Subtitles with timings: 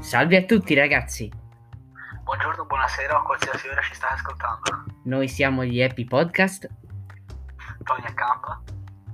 [0.00, 1.30] Salve a tutti ragazzi,
[2.22, 4.84] Buongiorno, buonasera o qualsiasi ora ci state ascoltando.
[5.04, 6.68] noi siamo gli Happy Podcast
[7.84, 8.62] Tony a campo.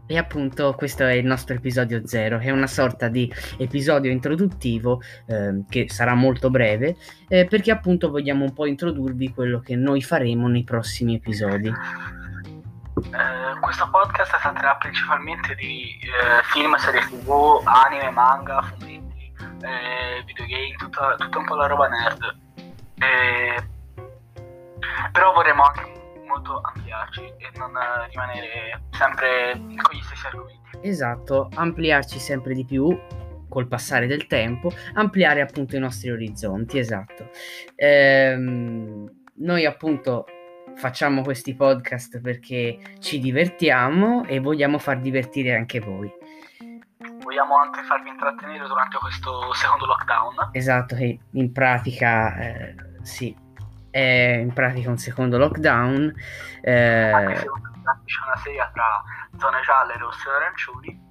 [0.06, 5.66] e appunto questo è il nostro episodio 0, è una sorta di episodio introduttivo ehm,
[5.68, 6.96] che sarà molto breve
[7.28, 11.68] eh, perché appunto vogliamo un po' introdurvi quello che noi faremo nei prossimi episodi.
[12.96, 18.93] Eh, questo podcast tratterà principalmente di eh, film, serie tv, anime, manga, fumetti,
[19.64, 22.38] eh, videogame, tutta, tutta un po' la roba nerd.
[22.96, 23.68] Eh,
[25.12, 25.92] però vorremmo anche
[26.26, 30.78] molto ampliarci e non eh, rimanere sempre con gli stessi argomenti.
[30.80, 32.98] Esatto, ampliarci sempre di più
[33.48, 37.30] col passare del tempo, ampliare appunto i nostri orizzonti, esatto.
[37.76, 40.24] Ehm, noi appunto
[40.74, 46.10] facciamo questi podcast perché ci divertiamo e vogliamo far divertire anche voi.
[47.34, 50.50] Vogliamo anche farvi intrattenere durante questo secondo lockdown.
[50.52, 53.36] Esatto, che in pratica eh, sì,
[53.90, 56.14] è in pratica un secondo lockdown.
[56.62, 57.46] eh, Anche se
[58.04, 59.02] c'è una serie tra
[59.36, 61.02] zone gialle, rosse e arancioni.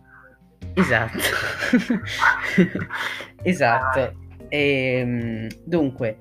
[0.75, 1.17] Esatto.
[3.43, 4.13] esatto.
[4.47, 6.19] Ehm, dunque,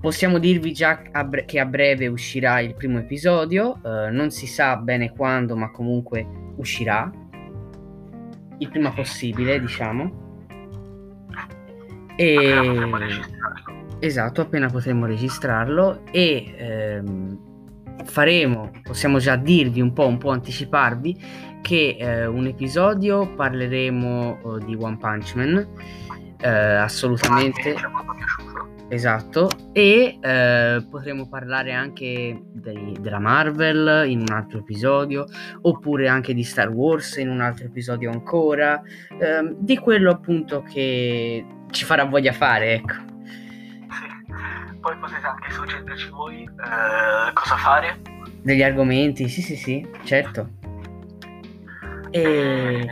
[0.00, 3.78] possiamo dirvi già a bre- che a breve uscirà il primo episodio.
[3.84, 6.26] eh, non si sa bene quando, ma comunque
[6.56, 7.10] uscirà.
[8.58, 10.22] Il prima possibile, diciamo.
[12.16, 12.54] E...
[13.98, 17.38] Esatto, appena potremo registrarlo e ehm,
[18.04, 24.64] faremo, possiamo già dirvi un po', un po' anticiparvi che eh, un episodio parleremo eh,
[24.66, 25.66] di One Punch Man,
[26.38, 27.74] eh, assolutamente,
[28.88, 35.26] esatto, e eh, potremo parlare anche dei- della Marvel in un altro episodio,
[35.62, 38.80] oppure anche di Star Wars in un altro episodio ancora,
[39.18, 42.94] ehm, di quello appunto che ci farà voglia fare, ecco.
[43.90, 44.76] Sì.
[44.80, 47.96] Poi potete anche suggerirci voi eh, cosa fare.
[48.42, 50.50] Degli argomenti, sì, sì, sì, certo.
[52.10, 52.86] E Eh,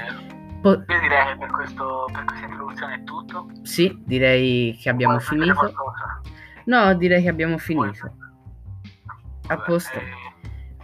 [0.62, 3.48] po- io direi che per, questo, per questa introduzione è tutto.
[3.62, 5.74] sì, direi che abbiamo Vuoi finito.
[6.64, 8.16] No, direi che abbiamo finito.
[9.48, 9.98] A posto.
[9.98, 10.02] eh,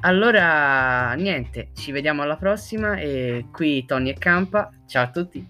[0.01, 4.71] Allora, niente, ci vediamo alla prossima e qui Tony e Campa.
[4.87, 5.49] Ciao a tutti.